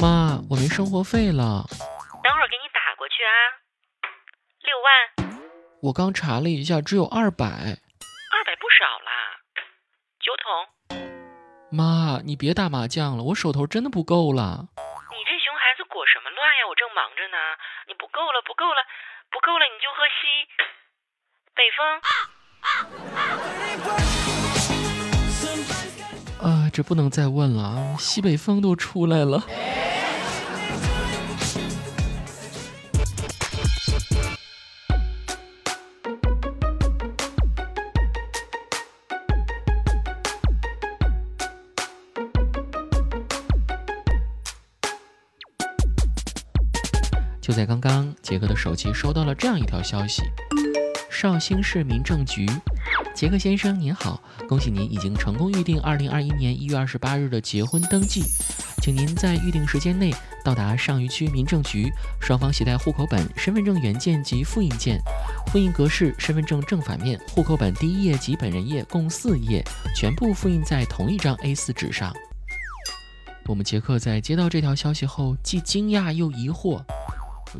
[0.00, 1.66] 妈，我没生活费了。
[2.22, 3.58] 等会儿给你打过去啊。
[4.62, 4.86] 六万。
[5.82, 7.44] 我刚查了一下，只有二百。
[7.44, 9.10] 二百不少啦。
[10.20, 10.46] 酒桶。
[11.72, 14.68] 妈，你别打麻将了，我手头真的不够了。
[15.10, 16.68] 你这熊孩子裹什么乱呀？
[16.70, 17.36] 我正忙着呢。
[17.88, 18.86] 你不够了，不够了，
[19.30, 20.46] 不够了，你就喝西
[21.58, 21.82] 北风。
[22.62, 22.70] 啊，
[26.78, 27.96] 这不能再问了啊！
[27.98, 29.44] 西北风都出来了。
[47.40, 50.22] 就在刚刚，杰哥的手机收到了这样一条消息：
[51.10, 52.46] 绍兴市民政局，
[53.18, 58.22] 杰克先生您好，恭喜您已经成功预定二零二一年一月二十八日的结婚登记，
[58.80, 65.00] 请您在预定时间内到达上虞区民政局，双方携带户口本、身份证原件及复印件，
[65.48, 69.64] 复印格式：身份证正反面、户口本第一页及本人页共四页，
[69.96, 72.14] 全部复印在同一张 A4 纸上。
[73.46, 76.80] 我们杰克在接到这条消息后，既惊讶又疑惑。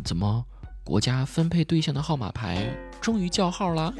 [0.04, 0.44] 怎么，
[0.84, 3.92] 国家分配对象的号码牌终于叫号了？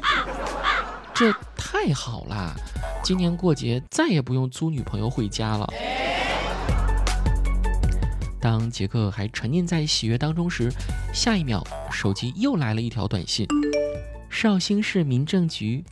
[1.19, 2.55] 这太好了！
[3.03, 5.67] 今年过节再也不用租女朋友回家了。
[8.39, 10.71] 当杰克还沉浸在喜悦当中时，
[11.13, 11.61] 下一秒
[11.91, 13.45] 手机又来了一条短信：
[14.29, 15.83] 绍兴市民政局，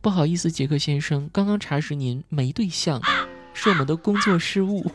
[0.00, 3.02] 不好意思，杰克先生，刚刚查实您没对象，
[3.52, 4.88] 是我们的工作失误。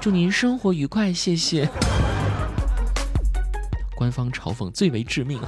[0.00, 1.70] 祝您生活愉快，谢谢。
[3.94, 5.40] 官方嘲讽最为致命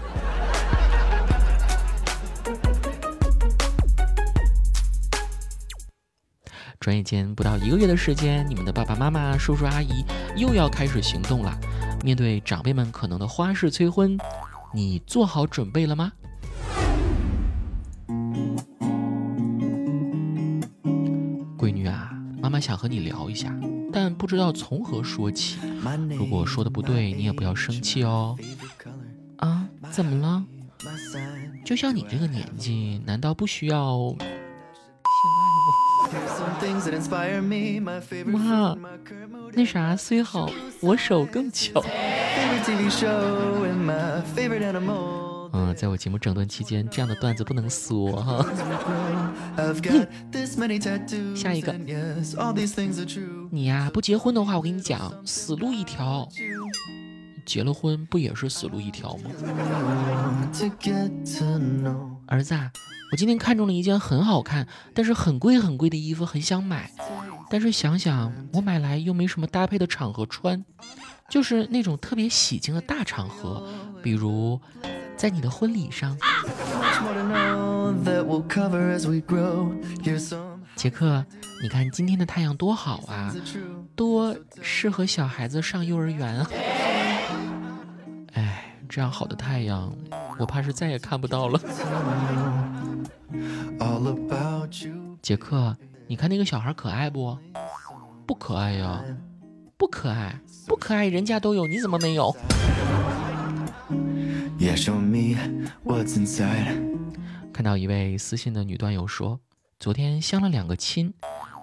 [6.86, 10.04] 转眼间不到一个月的时间，你们的爸爸妈妈、叔叔阿姨
[10.36, 11.52] 又要开始行动了。
[12.04, 14.16] 面对长辈们可能的花式催婚，
[14.72, 16.12] 你做好准备了吗？
[21.58, 23.52] 闺女啊，妈妈想和你聊一下。
[23.92, 25.58] 但不知道从何说起。
[26.16, 28.36] 如果说的不对，你也不要生气哦。
[29.38, 30.44] 啊，怎么了？
[31.64, 34.14] 就像你这个年纪，难道不需要？
[38.24, 38.76] 妈，
[39.52, 40.50] 那啥虽好，
[40.80, 41.82] 我手更巧。
[45.52, 48.44] 嗯，在我节目整顿期间，这样的段子不能说哈。
[51.34, 51.72] 下一个，
[53.50, 56.28] 你呀，不结婚的话，我跟你讲，死路一条；
[57.46, 59.30] 结了婚，不也是死路一条吗？
[62.26, 62.54] 儿子，
[63.12, 66.90] 我今天看中了一件很好看，但是很贵很贵的衣服，很想买，
[67.50, 70.64] 但是想想我买来又没什么搭配的场合穿，
[71.28, 73.68] 就是那种特别喜庆的大场合，
[74.02, 74.60] 比如。
[75.16, 76.14] 在你的婚礼上，
[80.76, 81.24] 杰克，
[81.62, 83.34] 你看今天的太阳多好啊，
[83.94, 86.50] 多适合小孩子上幼儿园啊！
[88.36, 89.90] 哎，这样好的太阳，
[90.38, 91.60] 我怕是再也看不到了。
[95.22, 95.76] 杰克，
[96.06, 97.36] 你看那个小孩可爱不？
[98.26, 99.02] 不可爱呀，
[99.76, 102.34] 不可爱，不可爱，人家都有，你怎么没有？
[107.52, 109.40] 看到一位私信的女段友说，
[109.78, 111.14] 昨天相了两个亲，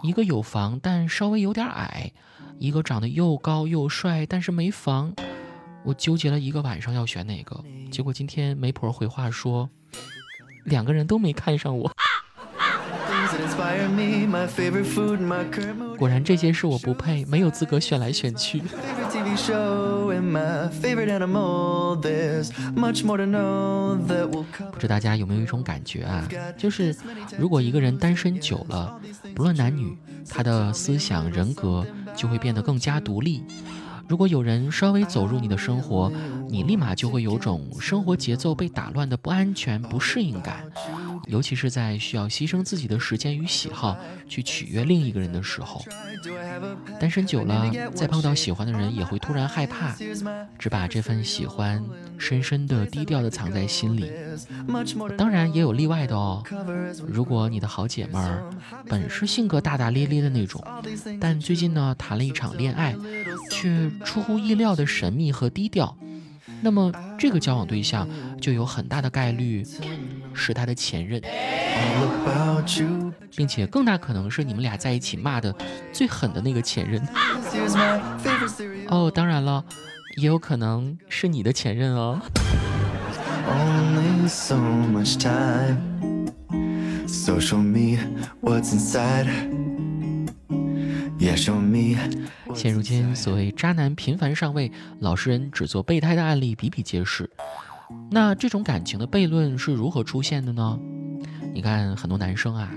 [0.01, 2.11] 一个有房但稍微有点矮，
[2.59, 5.13] 一个长得又高又帅但是没房。
[5.83, 7.61] 我纠结了一个晚上要选哪个，
[7.91, 9.69] 结果今天媒婆回话说，
[10.63, 11.91] 两个人都没看上我。
[15.97, 18.61] 果然这些事我不配，没有资格选来选去。
[24.71, 26.27] 不知大家有没有一种感觉啊？
[26.57, 26.95] 就是
[27.37, 28.99] 如果一个人单身久了，
[29.35, 29.97] 不论男女，
[30.29, 31.85] 他的思想人格
[32.15, 33.43] 就会变得更加独立。
[34.07, 36.11] 如果有人稍微走入你的生活，
[36.49, 40.63] 你立马就会有种生活节奏被打乱的不安全、不适应感。
[41.27, 43.97] 尤其是在需要牺牲自己的时间与喜好
[44.27, 45.83] 去取悦另一个人的时候，
[46.99, 49.95] 单身久了，再碰到喜欢的人也会突然害怕，
[50.59, 51.83] 只把这份喜欢
[52.17, 54.11] 深深的、低调的藏在心里。
[55.17, 56.43] 当然也有例外的哦，
[57.07, 58.43] 如果你的好姐妹儿
[58.87, 60.63] 本是性格大大咧咧的那种，
[61.19, 62.95] 但最近呢谈了一场恋爱，
[63.49, 65.95] 却出乎意料的神秘和低调，
[66.61, 68.07] 那么这个交往对象
[68.39, 69.65] 就有很大的概率。
[70.33, 71.21] 是他的前任，
[73.35, 75.53] 并且更大可能是你们俩在一起骂的
[75.91, 77.01] 最狠的那个前任。
[78.87, 79.63] 哦，当然了，
[80.17, 82.19] 也有可能是你的前任哦。
[92.55, 97.29] 现如今，所谓渣男频繁上位，老实人只做备胎的案例比比皆是。
[98.11, 100.79] 那这种感情的悖论是如何出现的呢？
[101.53, 102.69] 你看，很多男生啊，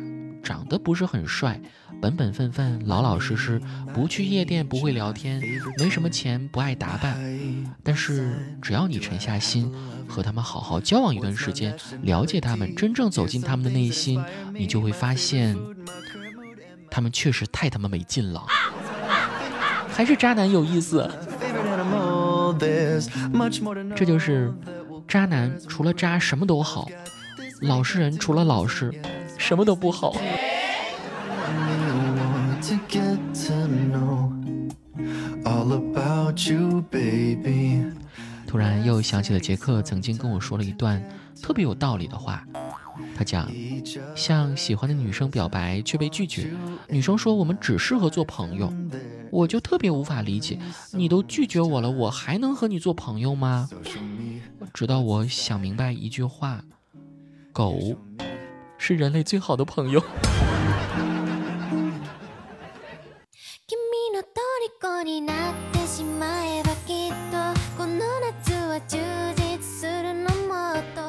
[0.42, 1.60] 长得不是很帅，
[2.00, 3.60] 本本分分、老老实实，
[3.92, 5.42] 不去夜店，不会聊天，
[5.78, 7.18] 没什么钱，不爱打扮。
[7.82, 9.70] 但是，只要你沉下心，
[10.08, 14.22] 和他们好好交往一段时间，了解他们，真正走进他们的内心，
[14.54, 15.56] 你就会发现，
[16.90, 18.42] 他们确实太他妈没劲了，
[19.88, 21.10] 还是渣男有意思。
[23.94, 24.54] 这就是。
[25.06, 26.88] 渣男除了渣什么都好，
[27.60, 28.92] 老实人除了老实
[29.38, 30.16] 什么都不好。
[38.46, 41.02] 突然又想起了杰克曾经跟我说了一段
[41.42, 42.44] 特别有道理的话，
[43.16, 43.50] 他讲：
[44.14, 46.52] 向喜欢的女生表白却被拒绝，
[46.88, 48.72] 女生说我们只适合做朋友，
[49.30, 50.58] 我就特别无法理解，
[50.92, 53.68] 你都拒绝我了，我还能和你做朋友吗？
[54.76, 56.60] 直到我想明白一句话：
[57.50, 57.96] 狗
[58.76, 60.04] 是人类最好的朋友。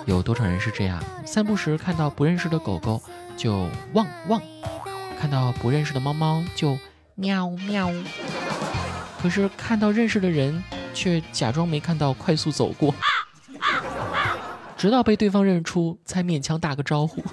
[0.05, 1.03] 有多少人是这样？
[1.25, 3.03] 散步时看到不认识的狗狗
[3.35, 4.41] 就汪汪，
[5.19, 6.79] 看到不认识的猫猫就
[7.15, 7.91] 喵喵，
[9.21, 10.63] 可是看到认识的人
[10.93, 12.95] 却假装没看到，快速走过。
[14.77, 17.23] 直到被对方认出，才勉强打个招呼。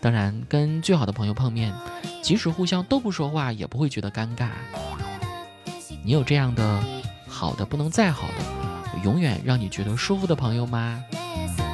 [0.00, 1.72] 当然，跟最好的朋友碰面，
[2.20, 4.48] 即使互相都不说话，也不会觉得尴尬。
[6.04, 6.84] 你有这样的
[7.26, 11.02] 好的不能再好的，永远让你觉得舒服的朋友吗？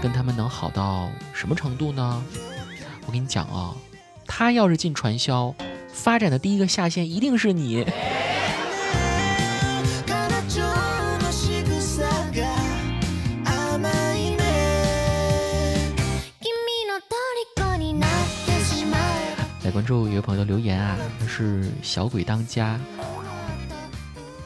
[0.01, 2.23] 跟他们能好到什么程度呢？
[3.07, 3.75] 我跟你讲啊，
[4.25, 5.53] 他要是进传销，
[5.93, 7.85] 发展的第一个下线一定是你。
[19.81, 22.79] 关注一位朋友留言啊，他是小鬼当家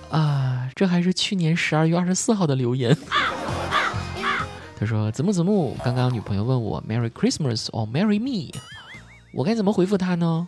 [0.09, 2.97] 啊，这还是去年十二月二十四号的留言。
[4.79, 8.57] 他说：子木子木，刚刚女朋友问我 Merry Christmas or Marry Me，
[9.33, 10.47] 我该怎么回复她呢？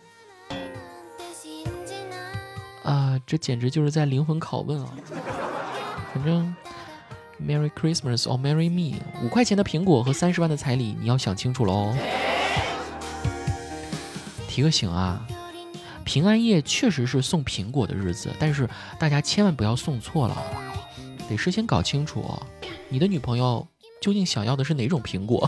[2.83, 4.87] 啊，这简直就是在灵魂拷问啊！
[6.13, 6.55] 反正
[7.41, 11.93] Merry Christmas or Marry Me，五块钱的苹果和三十万的彩礼，你要想清楚喽。
[14.57, 15.21] 提个醒啊，
[16.03, 18.67] 平安夜确实是送苹果的日子，但是
[18.97, 20.35] 大家千万不要送错了，
[21.29, 22.25] 得事先搞清楚，
[22.89, 23.67] 你的女朋友
[24.01, 25.47] 究竟想要的是哪种苹果。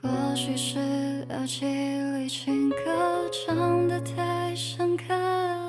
[0.00, 2.76] 或许是耳机里情歌
[3.30, 5.61] 唱得太深刻。